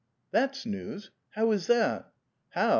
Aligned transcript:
"That's 0.31 0.65
news! 0.65 1.11
How 1.29 1.51
is 1.51 1.67
that? 1.67 2.11
'*Ilow? 2.55 2.69